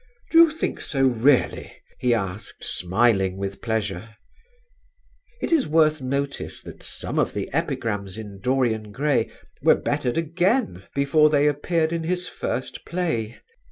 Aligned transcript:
"Do 0.31 0.39
you 0.39 0.49
think 0.49 0.81
so, 0.81 1.03
really?" 1.05 1.73
he 1.99 2.11
asked, 2.11 2.63
smiling 2.63 3.37
with 3.37 3.61
pleasure. 3.61 4.15
It 5.43 5.51
is 5.51 5.67
worth 5.67 6.01
notice 6.01 6.59
that 6.63 6.81
some 6.81 7.19
of 7.19 7.35
the 7.35 7.53
epigrams 7.53 8.17
in 8.17 8.39
"Dorian 8.39 8.91
Gray" 8.91 9.29
were 9.61 9.75
bettered 9.75 10.17
again 10.17 10.87
before 10.95 11.29
they 11.29 11.45
appeared 11.45 11.93
in 11.93 12.01
his 12.03 12.27
first 12.27 12.83
play. 12.83 13.37